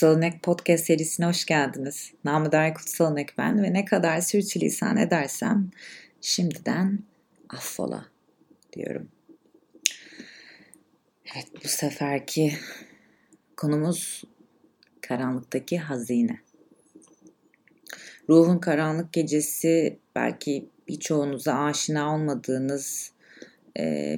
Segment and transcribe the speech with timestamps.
[0.00, 2.12] Kutsal Podcast serisine hoş geldiniz.
[2.24, 5.70] Namı Dar Kutsal Örnek ben ve ne kadar sürçülisan edersem
[6.20, 6.98] şimdiden
[7.48, 8.06] affola
[8.72, 9.08] diyorum.
[11.34, 12.52] Evet bu seferki
[13.56, 14.24] konumuz
[15.00, 16.40] karanlıktaki hazine.
[18.28, 23.12] Ruhun karanlık gecesi belki birçoğunuza aşina olmadığınız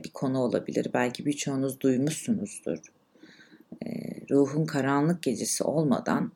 [0.04, 0.86] bir konu olabilir.
[0.94, 2.78] Belki birçoğunuz duymuşsunuzdur
[4.32, 6.32] ruhun karanlık gecesi olmadan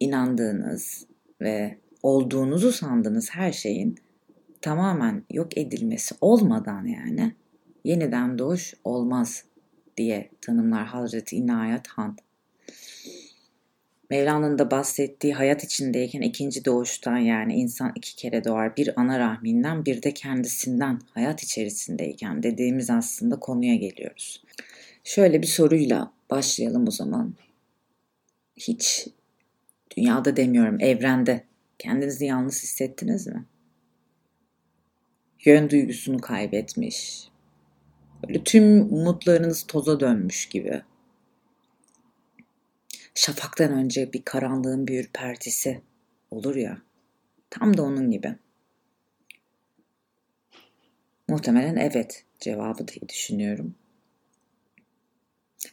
[0.00, 1.06] inandığınız
[1.40, 3.98] ve olduğunuzu sandığınız her şeyin
[4.60, 7.32] tamamen yok edilmesi olmadan yani
[7.84, 9.44] yeniden doğuş olmaz
[9.96, 12.16] diye tanımlar Hazreti İnayet Han.
[14.10, 18.76] Mevlana'nın da bahsettiği hayat içindeyken ikinci doğuştan yani insan iki kere doğar.
[18.76, 24.44] Bir ana rahminden bir de kendisinden hayat içerisindeyken dediğimiz aslında konuya geliyoruz.
[25.04, 27.34] Şöyle bir soruyla başlayalım o zaman.
[28.56, 29.08] Hiç
[29.96, 31.44] dünyada demiyorum, evrende
[31.78, 33.44] kendinizi yalnız hissettiniz mi?
[35.44, 37.28] Yön duygusunu kaybetmiş.
[38.28, 40.82] Böyle tüm umutlarınız toza dönmüş gibi.
[43.14, 45.80] Şafaktan önce bir karanlığın bir ürpertisi
[46.30, 46.82] olur ya.
[47.50, 48.36] Tam da onun gibi.
[51.28, 53.74] Muhtemelen evet cevabı diye düşünüyorum.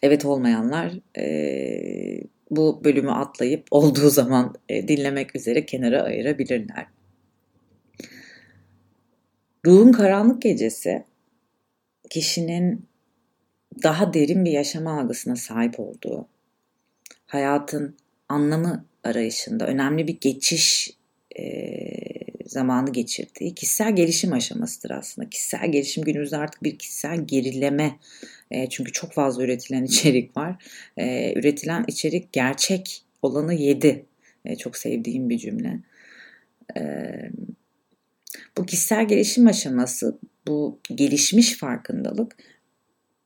[0.02, 6.88] Evet olmayanlar e, bu bölümü atlayıp olduğu zaman e, dinlemek üzere kenara ayırabilirler.
[9.66, 11.04] Ruhun karanlık gecesi
[12.10, 12.86] kişinin
[13.84, 16.28] daha derin bir yaşama algısına sahip olduğu,
[17.26, 17.96] hayatın
[18.30, 20.92] anlamı arayışında önemli bir geçiş
[21.40, 21.44] e,
[22.46, 25.30] zamanı geçirdiği kişisel gelişim aşamasıdır aslında.
[25.30, 28.00] Kişisel gelişim günümüzde artık bir kişisel gerileme.
[28.52, 30.64] E, çünkü çok fazla üretilen içerik var.
[30.98, 34.06] E, üretilen içerik gerçek olanı yedi.
[34.46, 35.80] E, çok sevdiğim bir cümle.
[36.78, 36.82] E,
[38.58, 42.36] bu kişisel gelişim aşaması, bu gelişmiş farkındalık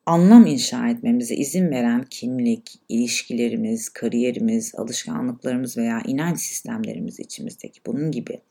[0.09, 8.41] anlam inşa etmemize izin veren kimlik, ilişkilerimiz, kariyerimiz, alışkanlıklarımız veya inanç sistemlerimiz içimizdeki bunun gibi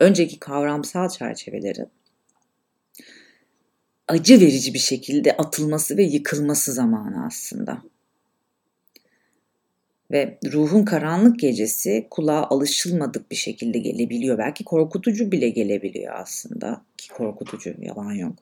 [0.00, 1.86] önceki kavramsal çerçeveleri
[4.08, 7.82] acı verici bir şekilde atılması ve yıkılması zamanı aslında.
[10.10, 14.38] Ve ruhun karanlık gecesi kulağa alışılmadık bir şekilde gelebiliyor.
[14.38, 16.82] Belki korkutucu bile gelebiliyor aslında.
[16.96, 18.32] Ki korkutucu, yalan yok.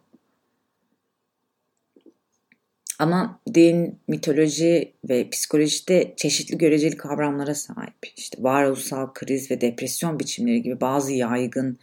[2.98, 7.94] Ama din, mitoloji ve psikolojide çeşitli göreceli kavramlara sahip.
[8.16, 11.78] İşte varoluşsal kriz ve depresyon biçimleri gibi bazı yaygın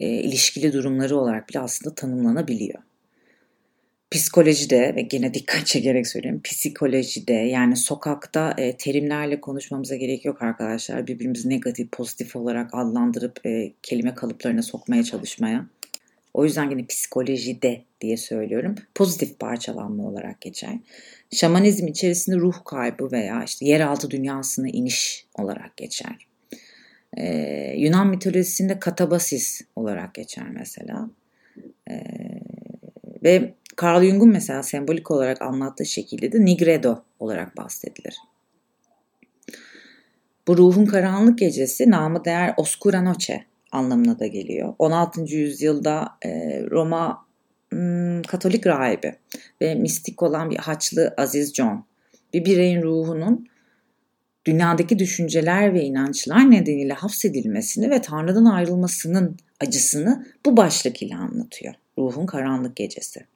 [0.00, 2.78] e, ilişkili durumları olarak bile aslında tanımlanabiliyor.
[4.10, 11.06] Psikolojide ve gene dikkat çekerek söyleyeyim psikolojide yani sokakta e, terimlerle konuşmamıza gerek yok arkadaşlar.
[11.06, 15.66] Birbirimizi negatif pozitif olarak adlandırıp e, kelime kalıplarına sokmaya çalışmaya.
[16.34, 18.74] O yüzden yine psikolojide diye söylüyorum.
[18.94, 20.78] Pozitif parçalanma olarak geçer.
[21.32, 26.26] Şamanizm içerisinde ruh kaybı veya işte yeraltı dünyasına iniş olarak geçer.
[27.16, 31.10] Ee, Yunan mitolojisinde katabasis olarak geçer mesela.
[31.90, 32.02] Ee,
[33.24, 38.16] ve Carl Jung'un mesela sembolik olarak anlattığı şekilde de Nigredo olarak bahsedilir.
[40.48, 44.74] Bu ruhun karanlık gecesi namı değer Oscura Noche anlamına da geliyor.
[44.78, 45.20] 16.
[45.20, 47.26] yüzyılda e, Roma
[47.70, 49.14] hmm, Katolik rahibi
[49.62, 51.84] ve mistik olan bir Haçlı Aziz John
[52.34, 53.46] bir bireyin ruhunun
[54.44, 61.74] dünyadaki düşünceler ve inançlar nedeniyle hapsedilmesini ve Tanrı'dan ayrılmasının acısını bu başlık ile anlatıyor.
[61.98, 63.26] Ruhun karanlık gecesi.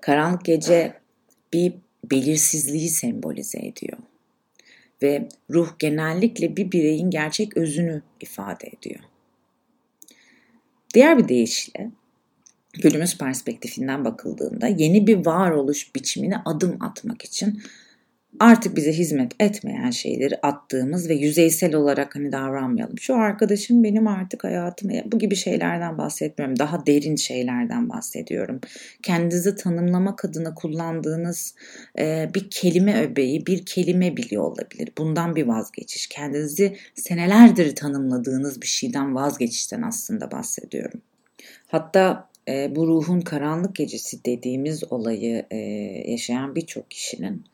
[0.00, 0.94] Karanlık gece
[1.52, 1.74] bir
[2.10, 3.98] belirsizliği sembolize ediyor
[5.04, 9.00] ve ruh genellikle bir bireyin gerçek özünü ifade ediyor.
[10.94, 11.90] Diğer bir deyişle
[12.72, 17.62] günümüz perspektifinden bakıldığında yeni bir varoluş biçimine adım atmak için
[18.40, 22.98] artık bize hizmet etmeyen şeyleri attığımız ve yüzeysel olarak hani davranmayalım.
[22.98, 26.58] Şu arkadaşım benim artık hayatım bu gibi şeylerden bahsetmiyorum.
[26.58, 28.60] Daha derin şeylerden bahsediyorum.
[29.02, 31.54] Kendinizi tanımlamak adına kullandığınız
[31.98, 34.88] e, bir kelime öbeği, bir kelime biliyor olabilir.
[34.98, 36.06] Bundan bir vazgeçiş.
[36.06, 41.00] Kendinizi senelerdir tanımladığınız bir şeyden vazgeçişten aslında bahsediyorum.
[41.66, 45.56] Hatta e, bu ruhun karanlık gecesi dediğimiz olayı e,
[46.10, 47.44] yaşayan birçok kişinin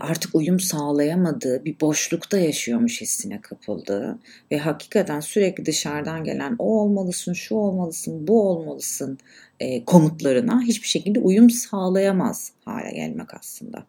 [0.00, 4.18] artık uyum sağlayamadığı bir boşlukta yaşıyormuş hissine kapıldığı
[4.50, 9.18] ve hakikaten sürekli dışarıdan gelen o olmalısın, şu olmalısın, bu olmalısın
[9.60, 13.86] e, komutlarına hiçbir şekilde uyum sağlayamaz hale gelmek aslında.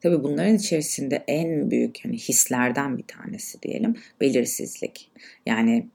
[0.00, 5.10] Tabii bunların içerisinde en büyük hani hislerden bir tanesi diyelim belirsizlik.
[5.46, 5.86] Yani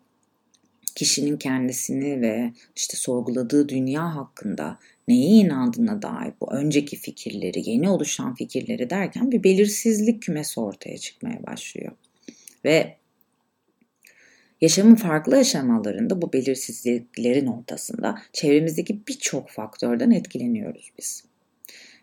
[0.98, 8.36] kişinin kendisini ve işte sorguladığı dünya hakkında neye inandığına dair bu önceki fikirleri, yeni oluşan
[8.36, 11.92] fikirleri derken bir belirsizlik kümesi ortaya çıkmaya başlıyor.
[12.66, 12.96] Ve
[14.62, 21.24] yaşamın farklı aşamalarında bu belirsizliklerin ortasında çevremizdeki birçok faktörden etkileniyoruz biz.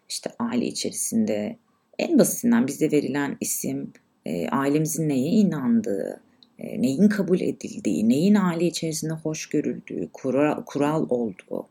[0.08, 1.56] İşte aile içerisinde
[1.98, 3.92] en basitinden bize verilen isim,
[4.26, 6.20] e, ailemizin neye inandığı,
[6.58, 11.68] neyin kabul edildiği, neyin aile içerisinde hoş görüldüğü, kural, kural olduğu,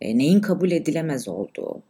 [0.00, 1.82] e, neyin kabul edilemez olduğu,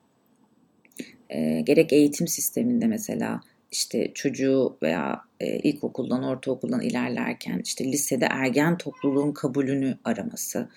[1.30, 3.40] e, gerek eğitim sisteminde mesela
[3.72, 10.68] işte çocuğu veya e, ilkokuldan, ortaokuldan ilerlerken işte lisede ergen topluluğun kabulünü araması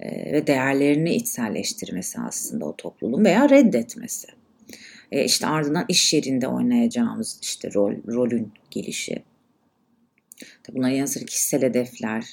[0.00, 4.28] e, ve değerlerini içselleştirmesi aslında o topluluğun veya reddetmesi.
[5.12, 9.22] İşte ardından iş yerinde oynayacağımız işte rol, rolün gelişi.
[10.68, 12.24] Bunların yanı sıra kişisel hedefler,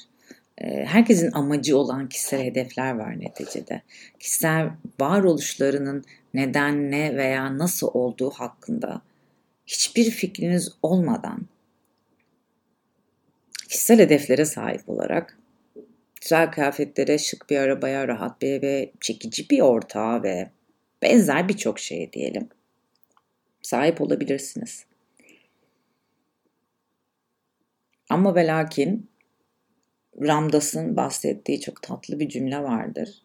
[0.58, 3.82] e, herkesin amacı olan kişisel hedefler var neticede.
[4.20, 4.70] Kişisel
[5.00, 6.04] varoluşlarının
[6.34, 9.02] neden ne veya nasıl olduğu hakkında
[9.68, 11.48] hiçbir fikriniz olmadan
[13.70, 15.38] kişisel hedeflere sahip olarak
[16.22, 20.50] güzel kıyafetlere, şık bir arabaya, rahat bir eve, çekici bir ortağa ve
[21.02, 22.50] benzer birçok şeye diyelim
[23.62, 24.86] sahip olabilirsiniz.
[28.10, 29.10] Ama ve lakin
[30.22, 33.22] Ramdas'ın bahsettiği çok tatlı bir cümle vardır.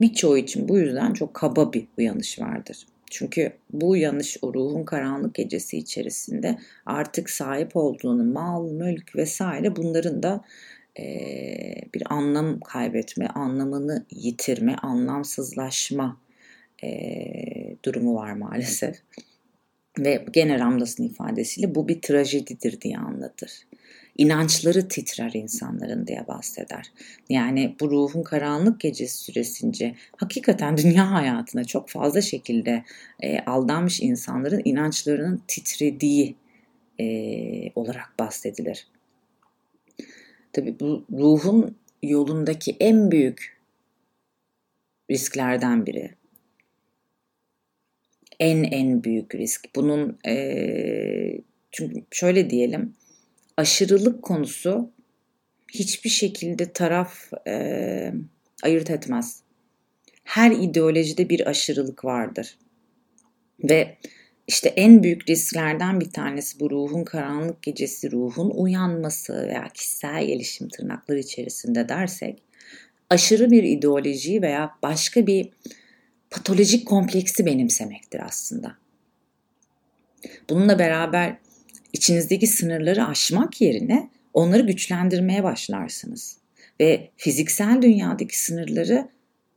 [0.00, 2.86] Birçoğu için bu yüzden çok kaba bir uyanış vardır.
[3.10, 10.22] Çünkü bu uyanış o ruhun karanlık gecesi içerisinde artık sahip olduğunu mal, mülk vesaire bunların
[10.22, 10.44] da
[10.98, 11.04] e,
[11.94, 16.20] bir anlam kaybetme, anlamını yitirme, anlamsızlaşma
[16.84, 16.90] e,
[17.84, 18.96] durumu var maalesef.
[20.04, 23.52] Ve gene Ramdas'ın ifadesiyle bu bir trajedidir diye anlatır.
[24.18, 26.92] İnançları titrer insanların diye bahseder.
[27.28, 32.84] Yani bu ruhun karanlık gecesi süresince hakikaten dünya hayatına çok fazla şekilde
[33.20, 36.36] e, aldanmış insanların inançlarının titrediği
[37.00, 37.06] e,
[37.74, 38.86] olarak bahsedilir.
[40.52, 43.60] Tabi bu ruhun yolundaki en büyük
[45.10, 46.19] risklerden biri
[48.40, 49.74] en en büyük risk.
[49.76, 51.40] Bunun e,
[51.70, 52.94] çünkü şöyle diyelim
[53.56, 54.90] aşırılık konusu
[55.72, 58.12] hiçbir şekilde taraf e,
[58.62, 59.42] ayırt etmez.
[60.24, 62.58] Her ideolojide bir aşırılık vardır.
[63.64, 63.96] Ve
[64.46, 70.68] işte en büyük risklerden bir tanesi bu ruhun karanlık gecesi, ruhun uyanması veya kişisel gelişim
[70.68, 72.42] tırnakları içerisinde dersek
[73.10, 75.48] aşırı bir ideoloji veya başka bir
[76.30, 78.76] patolojik kompleksi benimsemektir aslında.
[80.50, 81.36] Bununla beraber
[81.92, 86.36] içinizdeki sınırları aşmak yerine onları güçlendirmeye başlarsınız
[86.80, 89.08] ve fiziksel dünyadaki sınırları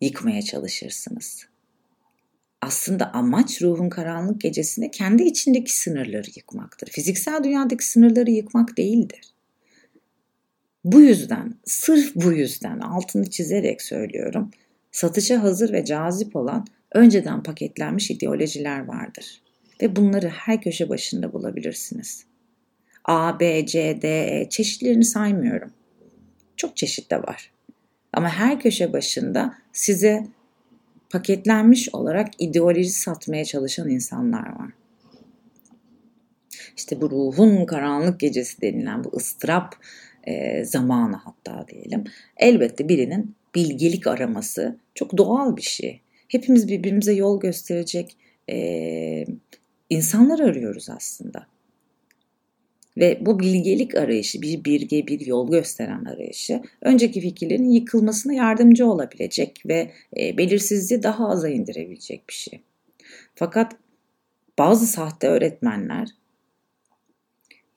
[0.02, 1.46] yıkmaya çalışırsınız.
[2.62, 6.88] Aslında amaç ruhun karanlık gecesinde kendi içindeki sınırları yıkmaktır.
[6.88, 9.34] Fiziksel dünyadaki sınırları yıkmak değildir.
[10.84, 14.52] Bu yüzden, sırf bu yüzden altını çizerek söylüyorum
[14.94, 19.42] satışa hazır ve cazip olan önceden paketlenmiş ideolojiler vardır.
[19.82, 22.26] Ve bunları her köşe başında bulabilirsiniz.
[23.06, 25.72] A, B, C, D, E çeşitlerini saymıyorum.
[26.58, 27.52] Çok çeşit de var.
[28.14, 30.28] Ama her köşe başında size
[31.10, 34.70] paketlenmiş olarak ideoloji satmaya çalışan insanlar var.
[36.78, 39.76] İşte bu ruhun karanlık gecesi denilen bu ıstırap
[40.24, 42.04] e, zamanı hatta diyelim.
[42.38, 46.02] Elbette birinin bilgelik araması çok doğal bir şey.
[46.28, 48.18] Hepimiz birbirimize yol gösterecek
[48.50, 49.26] e,
[49.90, 51.48] insanlar arıyoruz aslında.
[52.98, 59.64] Ve bu bilgelik arayışı, bir birge, bir yol gösteren arayışı önceki fikirlerin yıkılmasına yardımcı olabilecek
[59.66, 62.62] ve e, belirsizliği daha aza indirebilecek bir şey.
[63.36, 63.76] Fakat
[64.60, 66.10] bazı sahte öğretmenler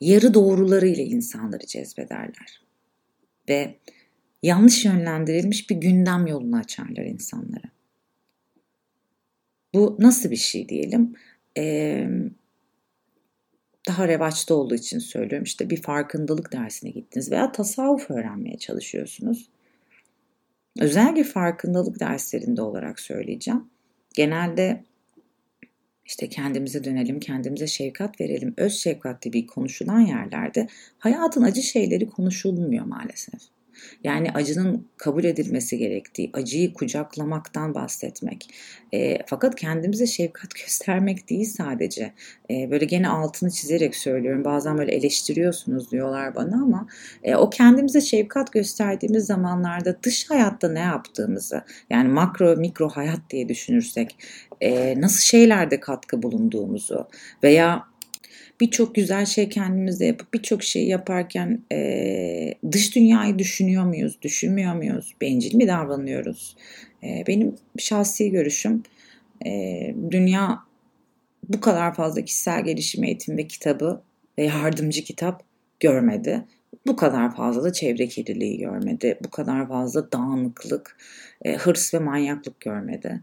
[0.01, 2.63] yarı doğrularıyla insanları cezbederler.
[3.49, 3.75] Ve
[4.47, 7.71] yanlış yönlendirilmiş bir gündem yolunu açarlar insanlara.
[9.75, 11.15] Bu nasıl bir şey diyelim?
[11.59, 12.09] Ee,
[13.89, 15.45] daha revaçta olduğu için söylüyorum.
[15.45, 19.49] İşte bir farkındalık dersine gittiniz veya tasavvuf öğrenmeye çalışıyorsunuz.
[20.81, 23.65] Özellikle farkındalık derslerinde olarak söyleyeceğim.
[24.15, 24.85] Genelde
[26.05, 32.85] işte kendimize dönelim, kendimize şefkat verelim, öz şefkat gibi konuşulan yerlerde hayatın acı şeyleri konuşulmuyor
[32.85, 33.56] maalesef.
[34.05, 38.49] Yani acının kabul edilmesi gerektiği, acıyı kucaklamaktan bahsetmek.
[38.95, 42.13] E, fakat kendimize şefkat göstermek değil sadece.
[42.51, 44.45] E, böyle gene altını çizerek söylüyorum.
[44.45, 46.87] Bazen böyle eleştiriyorsunuz diyorlar bana ama
[47.23, 53.49] e, o kendimize şefkat gösterdiğimiz zamanlarda dış hayatta ne yaptığımızı yani makro mikro hayat diye
[53.49, 54.17] düşünürsek
[54.61, 57.09] e, nasıl şeylerde katkı bulunduğumuzu
[57.43, 57.96] veya
[58.61, 65.15] birçok güzel şey kendimizde yapıp birçok şey yaparken e, dış dünyayı düşünüyor muyuz, düşünmüyor muyuz,
[65.21, 66.57] bencil mi davranıyoruz?
[67.03, 68.83] E, benim şahsi görüşüm
[69.47, 69.51] e,
[70.11, 70.59] dünya
[71.49, 74.03] bu kadar fazla kişisel gelişim eğitimi ve kitabı
[74.39, 75.43] ve yardımcı kitap
[75.81, 76.45] görmedi.
[76.87, 79.19] Bu kadar fazla da çevre kirliliği görmedi.
[79.25, 80.97] Bu kadar fazla dağınıklık,
[81.45, 83.23] e, hırs ve manyaklık görmedi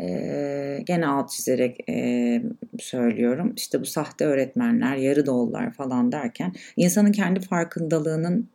[0.00, 2.42] e, gene alt çizerek e,
[2.78, 3.52] söylüyorum.
[3.56, 8.48] İşte bu sahte öğretmenler, yarı doğullar falan derken insanın kendi farkındalığının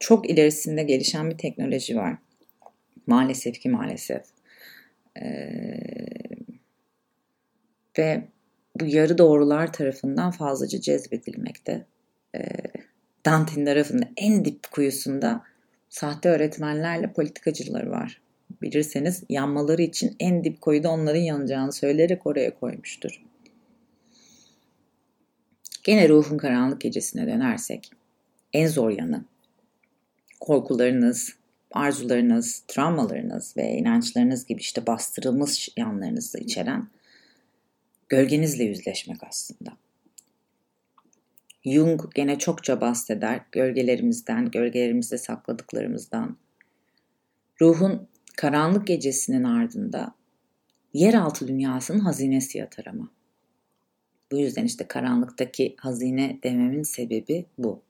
[0.00, 2.16] çok ilerisinde gelişen bir teknoloji var.
[3.06, 4.22] Maalesef ki maalesef.
[5.20, 5.26] E,
[7.98, 8.24] ve
[8.80, 11.86] bu yarı doğrular tarafından fazlaca cezbedilmekte.
[12.36, 12.40] E,
[13.26, 15.42] Dante'nin tarafında en dip kuyusunda
[15.88, 18.20] sahte öğretmenlerle politikacıları var
[18.62, 23.22] bilirseniz yanmaları için en dip koyuda onların yanacağını söyleyerek oraya koymuştur.
[25.84, 27.90] Gene ruhun karanlık gecesine dönersek
[28.52, 29.24] en zor yanı
[30.40, 31.36] korkularınız,
[31.72, 36.88] arzularınız, travmalarınız ve inançlarınız gibi işte bastırılmış yanlarınızı içeren
[38.08, 39.76] gölgenizle yüzleşmek aslında.
[41.64, 46.36] Jung gene çokça bahseder gölgelerimizden, gölgelerimizde sakladıklarımızdan.
[47.60, 50.14] Ruhun karanlık gecesinin ardında
[50.94, 53.10] yeraltı dünyasının hazinesi yatar ama.
[54.32, 57.82] Bu yüzden işte karanlıktaki hazine dememin sebebi bu.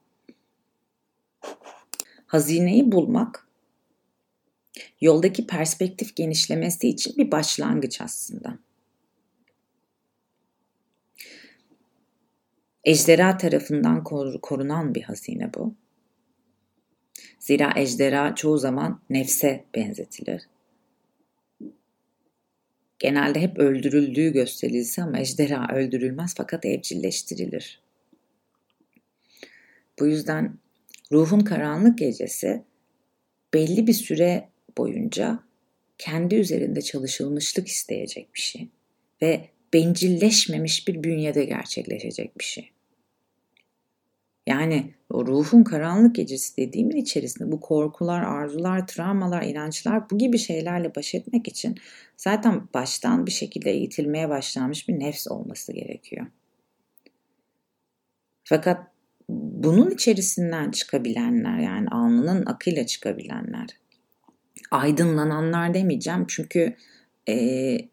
[2.26, 3.48] Hazineyi bulmak
[5.00, 8.58] yoldaki perspektif genişlemesi için bir başlangıç aslında.
[12.84, 14.04] Ejderha tarafından
[14.42, 15.74] korunan bir hazine bu.
[17.40, 20.42] Zira ejderha çoğu zaman nefse benzetilir.
[22.98, 27.80] Genelde hep öldürüldüğü gösterilse ama ejderha öldürülmez fakat evcilleştirilir.
[29.98, 30.58] Bu yüzden
[31.12, 32.62] ruhun karanlık gecesi
[33.54, 35.40] belli bir süre boyunca
[35.98, 38.68] kendi üzerinde çalışılmışlık isteyecek bir şey
[39.22, 42.70] ve bencilleşmemiş bir bünyede gerçekleşecek bir şey.
[44.50, 50.94] Yani o ruhun karanlık gecesi dediğimin içerisinde bu korkular, arzular, travmalar, inançlar bu gibi şeylerle
[50.94, 51.74] baş etmek için
[52.16, 56.26] zaten baştan bir şekilde eğitilmeye başlanmış bir nefs olması gerekiyor.
[58.44, 58.86] Fakat
[59.28, 63.66] bunun içerisinden çıkabilenler yani alnının akıyla çıkabilenler,
[64.70, 66.76] aydınlananlar demeyeceğim çünkü
[67.28, 67.34] e,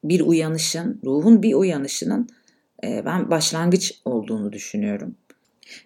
[0.03, 2.27] bir uyanışın, ruhun bir uyanışının
[2.83, 5.15] e, ben başlangıç olduğunu düşünüyorum.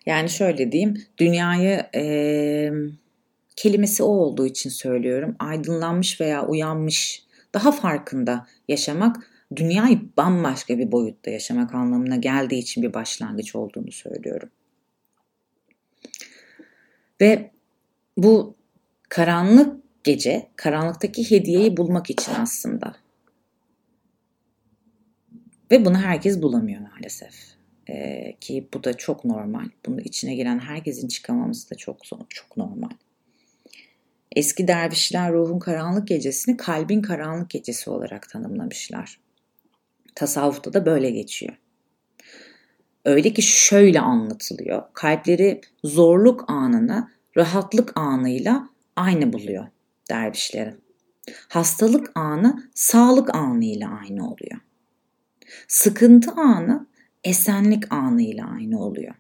[0.06, 2.72] Yani şöyle diyeyim, dünyayı e,
[3.56, 5.36] kelimesi o olduğu için söylüyorum.
[5.40, 12.94] Aydınlanmış veya uyanmış, daha farkında yaşamak, dünyayı bambaşka bir boyutta yaşamak anlamına geldiği için bir
[12.94, 14.50] başlangıç olduğunu söylüyorum.
[17.22, 17.52] Ve
[18.18, 18.56] bu
[19.10, 22.96] karanlık gece, karanlıktaki hediyeyi bulmak için aslında.
[25.72, 27.61] Ve bunu herkes bulamıyor maalesef.
[27.90, 29.66] Ee, ki bu da çok normal.
[29.86, 31.98] Bunun içine giren herkesin çıkamaması da çok
[32.30, 32.90] çok normal.
[34.36, 39.20] Eski dervişler ruhun karanlık gecesini kalbin karanlık gecesi olarak tanımlamışlar.
[40.16, 41.58] Tasavvufta da böyle geçiyor.
[43.06, 44.84] Öyle ki şöyle anlatılıyor.
[44.94, 49.68] Kalpleri zorluk anını rahatlık anıyla aynı buluyor
[50.10, 50.82] dervişlerin.
[51.48, 54.60] Hastalık anı sağlık anıyla aynı oluyor.
[55.68, 56.88] Sıkıntı anı
[57.24, 59.16] esenlik anıyla aynı oluyor.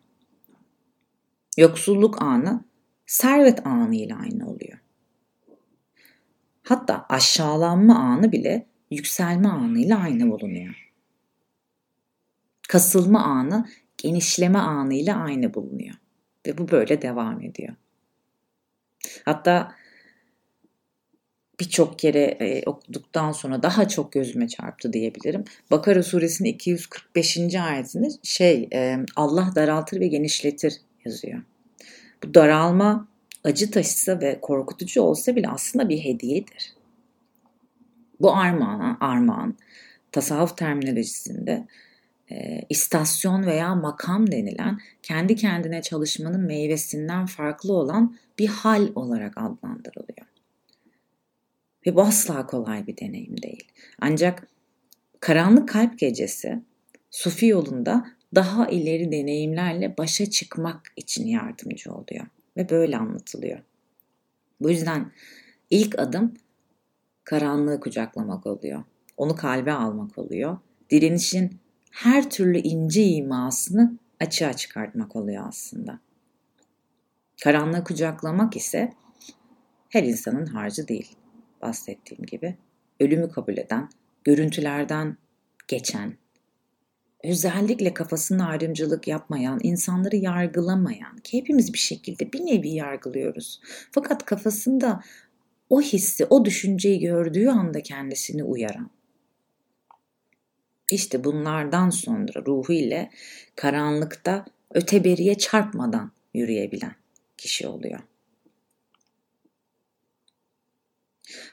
[1.57, 2.63] Yoksulluk anı
[3.05, 4.79] servet anıyla aynı oluyor.
[6.63, 10.91] Hatta aşağılanma anı bile yükselme anıyla aynı bulunuyor.
[12.67, 15.95] Kasılma anı genişleme anıyla aynı bulunuyor.
[16.47, 17.75] Ve bu böyle devam ediyor.
[19.25, 19.75] Hatta
[21.61, 25.43] birçok kere e, okuduktan sonra daha çok gözüme çarptı diyebilirim.
[25.71, 27.55] Bakara suresinin 245.
[27.55, 30.73] ayetinde şey e, Allah daraltır ve genişletir
[31.05, 31.41] yazıyor.
[32.23, 33.07] Bu daralma
[33.43, 36.73] acı taşısa ve korkutucu olsa bile aslında bir hediyedir.
[38.21, 39.57] Bu armağan, armağan
[40.11, 41.67] tasavvuf terminolojisinde
[42.31, 50.30] e, istasyon veya makam denilen kendi kendine çalışmanın meyvesinden farklı olan bir hal olarak adlandırılıyor.
[51.85, 53.63] Ve bu asla kolay bir deneyim değil.
[53.99, 54.47] Ancak
[55.19, 56.61] karanlık kalp gecesi
[57.11, 62.25] Sufi yolunda daha ileri deneyimlerle başa çıkmak için yardımcı oluyor
[62.57, 63.59] ve böyle anlatılıyor.
[64.61, 65.11] Bu yüzden
[65.69, 66.33] ilk adım
[67.23, 68.83] karanlığı kucaklamak oluyor.
[69.17, 70.57] Onu kalbe almak oluyor.
[70.89, 71.57] Direnişin
[71.91, 75.99] her türlü ince imasını açığa çıkartmak oluyor aslında.
[77.43, 78.93] Karanlığı kucaklamak ise
[79.89, 81.15] her insanın harcı değil.
[81.61, 82.57] Bahsettiğim gibi
[82.99, 83.89] ölümü kabul eden,
[84.23, 85.17] görüntülerden
[85.67, 86.17] geçen,
[87.23, 93.61] özellikle kafasında ayrımcılık yapmayan, insanları yargılamayan ki hepimiz bir şekilde bir nevi yargılıyoruz.
[93.91, 95.01] Fakat kafasında
[95.69, 98.89] o hissi, o düşünceyi gördüğü anda kendisini uyaran.
[100.91, 103.11] İşte bunlardan sonra ruhu ile
[103.55, 106.95] karanlıkta öteberiye çarpmadan yürüyebilen
[107.37, 107.99] kişi oluyor.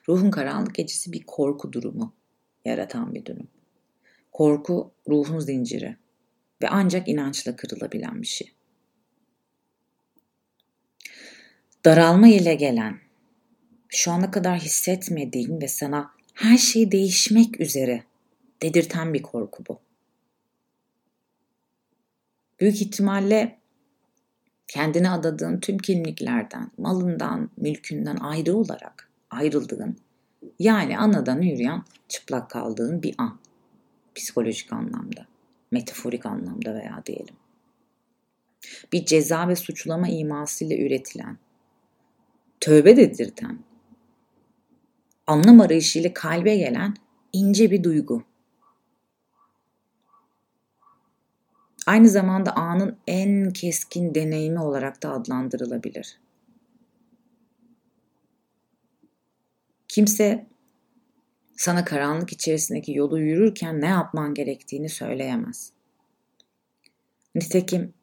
[0.08, 2.14] Ruhun karanlık gecesi bir korku durumu
[2.64, 3.48] yaratan bir durum.
[4.32, 5.96] Korku ruhun zinciri
[6.62, 8.52] ve ancak inançla kırılabilen bir şey.
[11.84, 12.98] Daralma ile gelen,
[13.88, 18.04] şu ana kadar hissetmediğin ve sana her şey değişmek üzere
[18.62, 19.80] dedirten bir korku bu.
[22.60, 23.58] Büyük ihtimalle
[24.66, 29.96] kendine adadığın tüm kimliklerden, malından, mülkünden ayrı olarak ayrıldığın,
[30.58, 33.38] yani anadan yürüyen, çıplak kaldığın bir an
[34.14, 35.26] psikolojik anlamda,
[35.70, 37.34] metaforik anlamda veya diyelim.
[38.92, 41.38] Bir ceza ve suçlama imasıyla üretilen,
[42.60, 43.58] tövbe dedirten,
[45.26, 46.94] anlam arayışıyla kalbe gelen
[47.32, 48.22] ince bir duygu.
[51.86, 56.18] Aynı zamanda anın en keskin deneyimi olarak da adlandırılabilir.
[59.98, 60.46] Kimse
[61.56, 65.72] sana karanlık içerisindeki yolu yürürken ne yapman gerektiğini söyleyemez.
[67.34, 67.94] Nitekim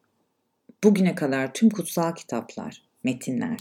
[0.84, 3.60] bugüne kadar tüm kutsal kitaplar, metinler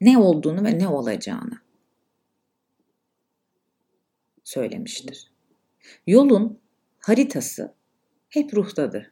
[0.00, 1.60] ne olduğunu ve ne olacağını
[4.44, 5.32] söylemiştir.
[6.06, 6.60] Yolun
[6.98, 7.74] haritası
[8.28, 9.10] hep ruhtadır.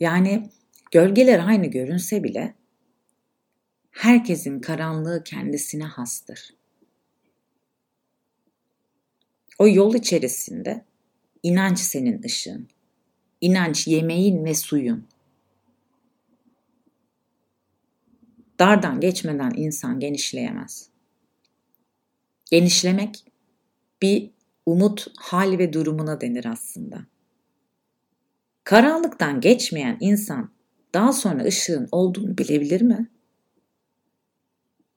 [0.00, 0.50] Yani
[0.90, 2.59] gölgeler aynı görünse bile
[4.00, 6.54] herkesin karanlığı kendisine hastır.
[9.58, 10.84] O yol içerisinde
[11.42, 12.68] inanç senin ışığın.
[13.40, 15.08] İnanç yemeğin ve suyun.
[18.58, 20.90] Dardan geçmeden insan genişleyemez.
[22.50, 23.24] Genişlemek
[24.02, 24.30] bir
[24.66, 27.06] umut hal ve durumuna denir aslında.
[28.64, 30.50] Karanlıktan geçmeyen insan
[30.94, 33.10] daha sonra ışığın olduğunu bilebilir mi?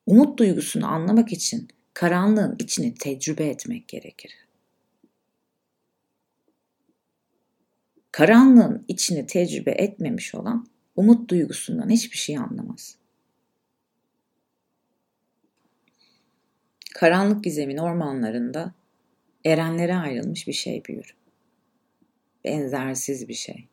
[0.06, 4.38] Umut duygusunu anlamak için karanlığın içini tecrübe etmek gerekir.
[8.12, 12.98] Karanlığın içini tecrübe etmemiş olan umut duygusundan hiçbir şey anlamaz.
[16.94, 18.74] Karanlık gizemin ormanlarında
[19.46, 21.16] erenlere ayrılmış bir şey büyür.
[22.46, 23.68] Benzersiz bir şey.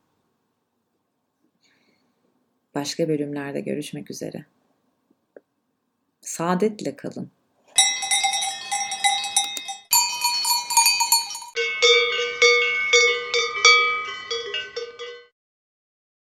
[2.74, 4.46] Başka bölümlerde görüşmek üzere.
[6.20, 7.30] Saadetle kalın.